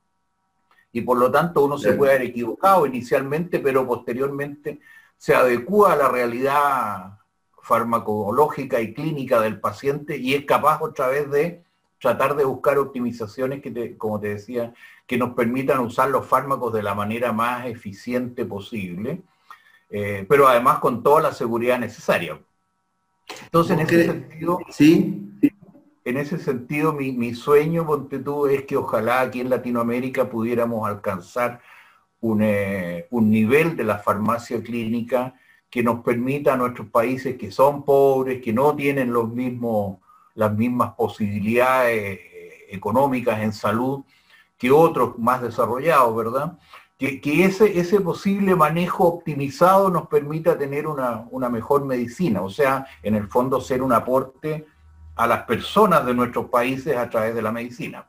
[0.96, 4.80] y por lo tanto uno se puede haber equivocado inicialmente, pero posteriormente
[5.18, 7.20] se adecua a la realidad
[7.62, 11.66] farmacológica y clínica del paciente y es capaz otra vez de
[12.00, 14.74] tratar de buscar optimizaciones que, como te decía,
[15.06, 19.22] que nos permitan usar los fármacos de la manera más eficiente posible,
[19.90, 22.40] eh, pero además con toda la seguridad necesaria.
[23.44, 25.30] Entonces, en ese sentido, ¿Sí?
[26.06, 31.60] En ese sentido, mi, sueño, ponte tú, es que ojalá aquí en Latinoamérica pudiéramos alcanzar
[32.22, 35.34] un, eh, un nivel de la farmacia clínica
[35.70, 39.98] que nos permita a nuestros países que son pobres, que no tienen los mismos,
[40.36, 44.04] las mismas posibilidades eh, económicas en salud,
[44.58, 46.58] que otros más desarrollados, ¿verdad?
[46.98, 53.28] Que, ese, posible manejo optimizado nos permita tener una, mejor medicina, o sea, en el
[53.28, 54.66] fondo ser un aporte
[55.16, 58.06] a las personas de nuestros países a través de la medicina.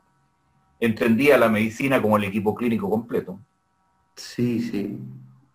[0.79, 3.39] Entendía la medicina como el equipo clínico completo.
[4.15, 4.99] Sí, sí.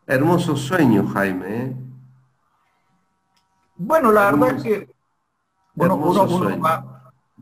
[0.06, 1.46] Hermoso sueño, Jaime.
[1.48, 1.76] ¿eh?
[3.76, 4.88] Bueno, la verdad es que
[5.76, 6.60] uno, uno,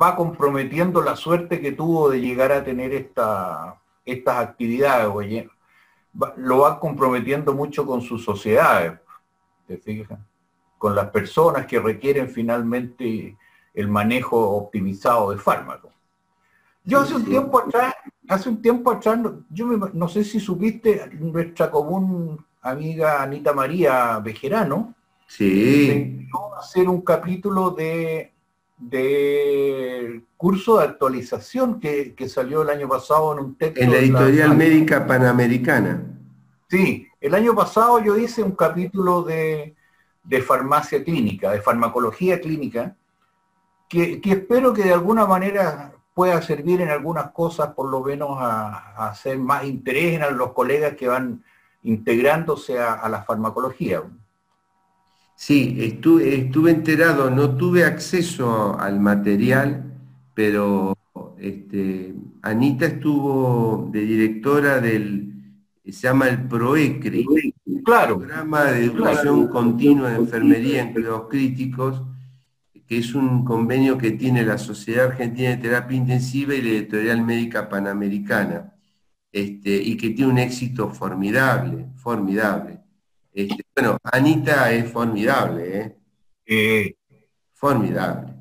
[0.01, 5.49] va comprometiendo la suerte que tuvo de llegar a tener esta, estas actividades, oye.
[6.37, 8.99] lo va comprometiendo mucho con sus sociedades,
[9.67, 10.19] ¿te fijas?
[10.79, 13.37] Con las personas que requieren finalmente
[13.75, 15.93] el manejo optimizado de fármacos.
[16.85, 17.95] Yo hace un tiempo atrás,
[18.29, 19.19] hace un tiempo atrás,
[19.51, 24.95] yo no sé si supiste, nuestra común amiga Anita María Bejerano,
[25.27, 26.27] sí.
[26.59, 28.33] hacer un capítulo de
[28.81, 33.81] del curso de actualización que, salió el año pasado en un texto.
[33.81, 36.03] En la editorial médica panamericana.
[36.69, 39.77] Sí, el año pasado yo hice un capítulo de,
[40.47, 42.97] farmacia clínica, de farmacología clínica,
[43.91, 49.09] que, espero que de alguna manera pueda servir en algunas cosas, por lo menos a,
[49.11, 51.45] hacer más interés en los colegas que van
[51.83, 54.03] integrándose a la farmacología.
[55.41, 59.91] Sí, estuve, estuve enterado, no tuve acceso al material,
[60.35, 60.95] pero
[61.39, 65.33] este, Anita estuvo de directora del,
[65.83, 72.03] se llama el PROECRI, claro, Programa de Educación Continua de Enfermería en Cuidados Críticos,
[72.91, 77.23] que es un convenio que tiene la Sociedad Argentina de Terapia Intensiva y la Editorial
[77.23, 78.75] Médica Panamericana,
[79.31, 82.81] este, y que tiene un éxito formidable, formidable.
[83.33, 85.97] Este, bueno, Anita es formidable, ¿eh?
[86.47, 86.97] ¿eh?
[87.55, 88.35] formidable,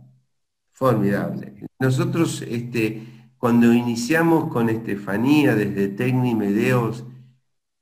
[0.71, 1.67] formidable.
[1.77, 3.03] Nosotros, este,
[3.37, 7.05] cuando iniciamos con Estefanía desde Tecni Medeos,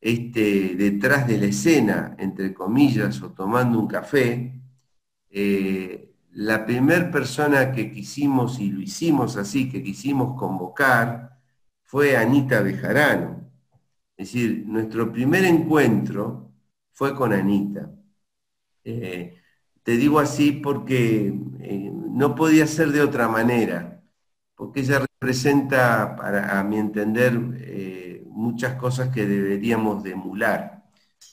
[0.02, 4.62] este, detrás de la escena, entre comillas, o tomando un café,
[5.30, 6.07] eh,
[6.38, 11.40] la primera persona que quisimos, y lo hicimos así, que quisimos convocar,
[11.84, 13.50] fue Anita Bejarano.
[14.16, 16.52] Es decir, nuestro primer encuentro
[16.94, 17.90] fue con Anita.
[18.84, 19.42] Eh,
[19.82, 24.04] te digo así porque eh, no podía ser de otra manera,
[24.56, 30.84] porque ella representa, para, a mi entender, eh, muchas cosas que deberíamos de emular.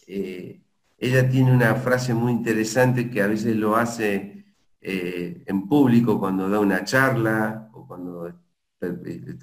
[0.06, 4.33] ella tiene una frase muy interesante que a veces lo hace
[4.86, 8.30] en público cuando da una charla o cuando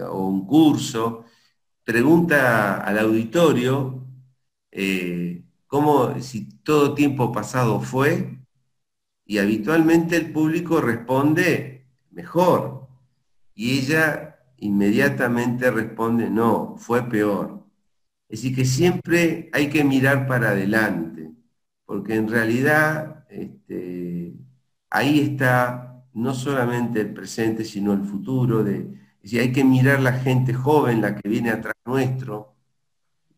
[0.10, 1.26] o un curso,
[1.84, 4.06] pregunta al auditorio
[4.72, 8.40] eh, cómo, si todo tiempo pasado fue,
[9.26, 12.88] y habitualmente el público responde mejor,
[13.56, 17.66] y ella inmediatamente responde, no, fue peor.
[18.30, 21.32] Es decir, que siempre hay que mirar para adelante,
[21.86, 24.21] porque en realidad este,
[24.92, 30.14] ahí está no solamente el presente, sino el futuro de, y hay que mirar la
[30.14, 32.56] gente joven, la que viene atrás nuestro,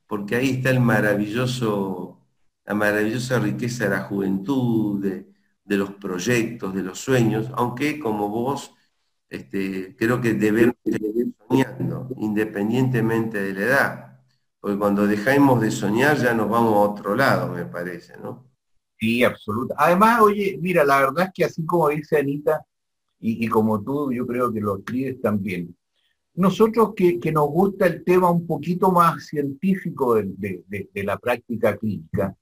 [0.07, 2.19] porque ahí está el maravilloso,
[2.65, 5.31] la maravillosa riqueza de la juventud, de,
[5.77, 8.75] los proyectos, de los sueños, aunque como vos,
[9.29, 14.19] este, creo que debemos seguir soñando, independientemente de la edad,
[14.59, 18.52] porque cuando dejamos de soñar ya nos vamos a otro lado, me parece, ¿no?
[19.03, 19.75] Sí, absoluto.
[19.77, 22.65] Además, oye, mira, la verdad es que así como dice Anita,
[23.19, 25.75] y, como tú, yo creo que lo escribes también.
[26.35, 32.33] Nosotros que, nos gusta el tema un poquito más científico de, la práctica clínica,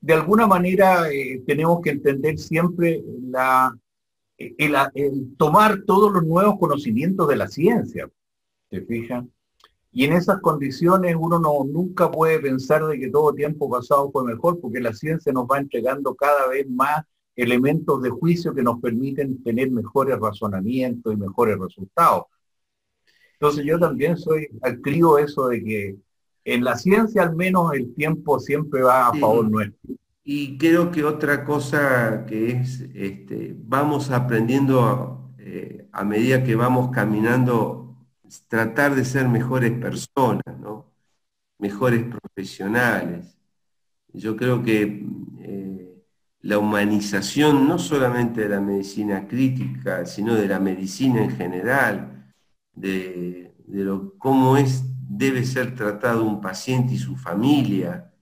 [0.00, 3.76] de alguna manera eh, tenemos que entender siempre la,
[4.38, 8.08] el, tomar todos los nuevos conocimientos de la ciencia,
[8.70, 9.26] ¿te fijas?
[9.92, 14.24] Y en esas condiciones uno no, nunca puede pensar de que todo tiempo pasado fue
[14.24, 17.04] mejor, porque la ciencia nos va entregando cada vez más
[17.36, 22.24] elementos de juicio que nos permiten tener mejores razonamientos y mejores resultados.
[23.34, 25.96] Entonces yo también soy, escribo eso de que
[26.44, 29.94] en la ciencia al menos el tiempo siempre va a favor nuestro.
[30.24, 36.90] Y creo que otra cosa que es, este, vamos aprendiendo eh, a medida que vamos
[36.92, 37.81] caminando,
[38.48, 40.92] tratar de ser mejores personas, ¿no?
[41.58, 43.38] mejores profesionales.
[44.12, 45.06] Yo creo que
[45.40, 46.04] eh,
[46.40, 52.32] la humanización no solamente de la medicina crítica, sino de la medicina en general,
[52.74, 58.12] de, lo, cómo es, debe ser tratado un paciente y su familia,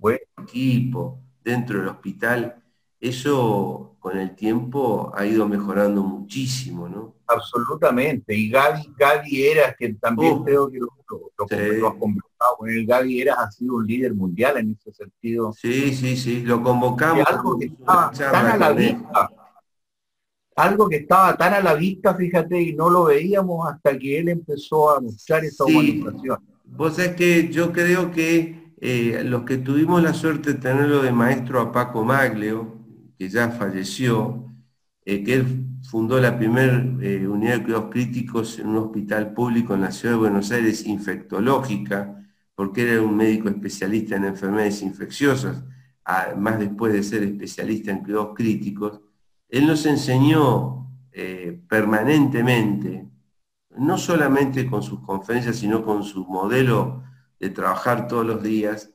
[0.00, 2.56] por equipo, dentro del hospital,
[2.98, 7.14] eso con el tiempo ha ido mejorando muchísimo, ¿no?
[7.26, 8.34] Absolutamente.
[8.34, 13.22] Y Gaby, Gaby Eras, que también creo que lo, lo, has convocado con él, Gaby
[13.22, 15.54] Eras ha sido un líder mundial en ese sentido.
[15.54, 17.26] Sí, sí, sí, lo convocamos.
[17.26, 19.30] algo que estaba tan a la vista,
[20.54, 24.28] algo que estaba tan a la vista, fíjate, y no lo veíamos hasta que él
[24.28, 26.46] empezó a mostrar esa humanización.
[26.62, 31.10] Vos sabés que yo creo que eh, los que tuvimos la suerte de tenerlo de
[31.10, 32.83] maestro a Paco Maglio,
[33.18, 34.46] que ya falleció,
[35.04, 39.74] eh, que él fundó la primera eh, unidad de cuidados críticos en un hospital público
[39.74, 45.64] en la ciudad de Buenos Aires, infectológica, porque era un médico especialista en enfermedades infecciosas,
[46.36, 49.00] más después de ser especialista en cuidados críticos.
[49.48, 53.08] Él nos enseñó eh, permanentemente,
[53.76, 57.04] no solamente con sus conferencias, sino con su modelo
[57.38, 58.93] de trabajar todos los días,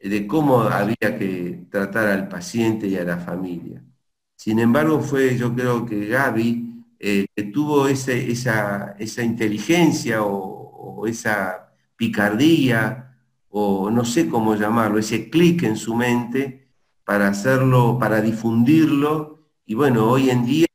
[0.00, 3.82] de cómo había que tratar al paciente y a la familia.
[4.36, 6.68] Sin embargo, fue yo creo que Gaby
[7.00, 13.16] eh, que tuvo ese, esa, esa, inteligencia o, esa picardía,
[13.50, 16.68] o no sé cómo llamarlo, ese clic en su mente
[17.04, 19.48] para hacerlo, para difundirlo.
[19.64, 20.66] Y bueno, hoy en día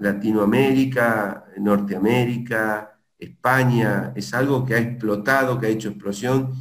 [0.00, 6.52] Latinoamérica, Norteamérica, España, es algo que ha explotado, que ha hecho explosión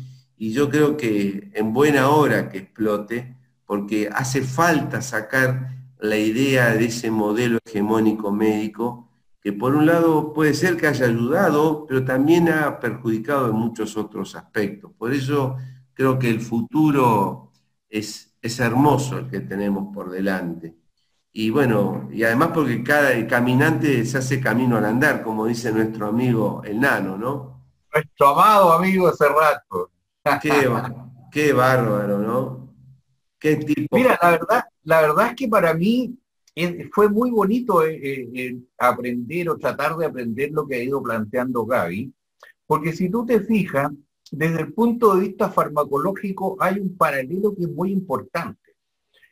[0.41, 6.73] y yo creo que en buena hora que explote, porque hace falta sacar la idea
[6.73, 9.07] de ese modelo hegemónico médico,
[9.39, 13.95] que por un lado puede ser que haya ayudado, pero también ha perjudicado en muchos
[13.95, 14.91] otros aspectos.
[14.97, 15.57] Por eso
[15.93, 17.51] creo que el futuro
[17.87, 20.75] es, es hermoso el que tenemos por delante.
[21.31, 26.07] Y bueno, y además porque cada caminante se hace camino al andar, como dice nuestro
[26.07, 27.61] amigo el nano, ¿no?
[27.93, 29.25] Nuestro amado amigo hace
[30.23, 31.11] rato.
[31.31, 32.73] Qué, bárbaro, ¿no?
[33.39, 33.95] Qué tipo.
[33.95, 36.17] Mira, la verdad, la verdad es que para mí
[36.91, 41.65] fue muy bonito eh, eh, aprender o tratar de aprender lo que ha ido planteando
[41.65, 42.13] Gaby,
[42.65, 43.91] porque si tú te fijas,
[44.31, 48.59] desde el punto de vista farmacológico hay un paralelo que es muy importante.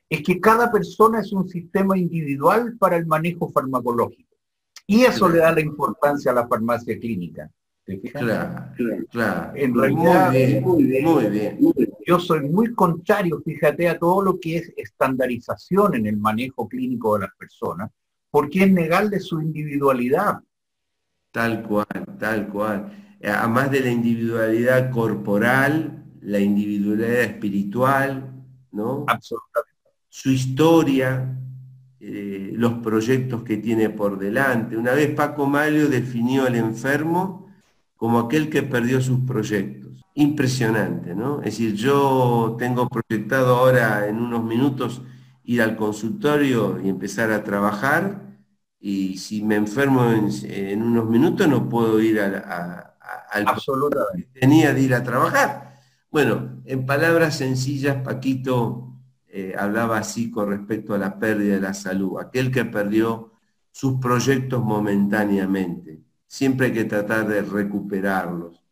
[0.09, 4.35] es que cada persona es un sistema individual para el manejo farmacológico.
[4.87, 7.49] Y eso le da la importancia a la farmacia clínica.
[7.97, 8.71] Claro,
[9.09, 9.51] claro.
[9.55, 10.31] En realidad,
[10.61, 11.59] muy bien, muy bien,
[12.05, 17.15] Yo soy muy contrario, fíjate, a todo lo que es estandarización en el manejo clínico
[17.15, 17.89] de las personas,
[18.29, 20.39] porque es negarle su individualidad.
[21.31, 23.17] Tal cual, tal cual.
[23.23, 28.31] Además de la individualidad corporal, la individualidad espiritual,
[28.71, 29.05] ¿no?
[29.07, 29.69] Absolutamente.
[30.09, 31.37] Su historia,
[31.99, 34.77] eh, los proyectos que tiene por delante.
[34.77, 37.48] Una vez Paco Malio definió al enfermo
[37.99, 40.05] como aquel que perdió sus proyectos.
[40.15, 41.39] Impresionante, ¿no?
[41.39, 45.01] Es decir, yo tengo proyectado ahora en unos minutos
[45.43, 48.21] ir al consultorio y empezar a trabajar
[48.79, 52.95] y si me enfermo en, unos minutos no puedo ir a,
[53.31, 54.39] al Absolutamente.
[54.39, 55.73] tenía de ir a trabajar.
[56.09, 58.93] Bueno, en palabras sencillas, Paquito
[59.27, 63.33] eh, hablaba así con respecto a la pérdida de la salud, aquel que perdió
[63.71, 66.08] sus proyectos momentáneamente.
[66.29, 68.63] Siempre hay que tratar de recuperarlos.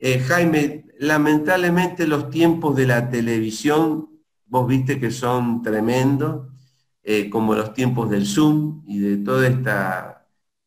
[0.00, 4.08] Eh, Jaime, lamentablemente los tiempos de la televisión,
[4.46, 6.48] vos viste que son tremendos,
[7.04, 10.16] eh, como los tiempos del Zoom y de todas estas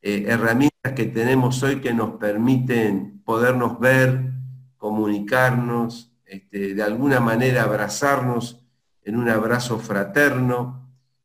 [0.04, 4.32] herramientas que tenemos hoy que nos permiten podernos ver,
[4.78, 8.64] comunicarnos, este, de alguna manera abrazarnos
[9.04, 10.81] en un abrazo fraterno.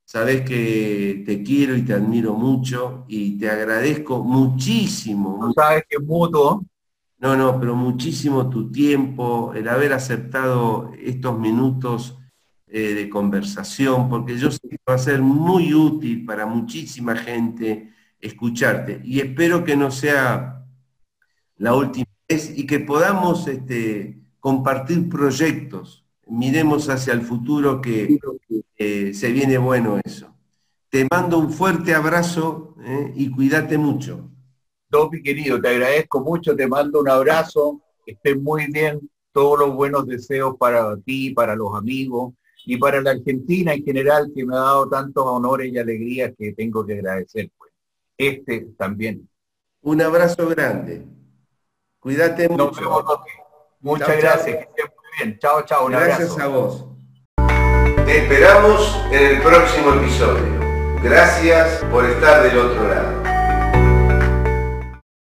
[0.07, 5.53] Sabes que te quiero y te admiro mucho y te agradezco muchísimo.
[5.53, 6.65] sabes que mutuo.
[7.19, 12.17] No, no, pero muchísimo tu tiempo, el haber aceptado estos minutos
[12.69, 17.93] eh, de conversación, porque yo sé que va a ser muy útil para muchísima gente
[18.21, 19.01] escucharte.
[19.03, 20.65] Y espero que no sea
[21.57, 28.19] la última vez y que podamos este, compartir proyectos miremos hacia el futuro que
[28.79, 30.35] se viene bueno eso.
[30.89, 34.31] Te mando un fuerte abrazo eh, y cuídate mucho.
[34.89, 39.75] Topi querido, te agradezco mucho, te mando un abrazo, que estés muy bien, todos los
[39.75, 44.55] buenos deseos para ti, para los amigos y para la Argentina en general que me
[44.55, 47.51] ha dado tantos honores y alegrías que tengo que agradecer.
[47.59, 47.73] Pues.
[48.17, 49.29] Este también.
[49.83, 51.05] Un abrazo grande.
[52.01, 52.73] Cuídate mucho.
[53.81, 54.69] Muchas gracias
[55.19, 55.39] bien.
[55.39, 55.87] Chao, chao.
[55.89, 56.96] Gracias a vos.
[58.07, 60.45] Te esperamos en el próximo episodio.
[61.03, 63.06] Gracias por estar del otro lado.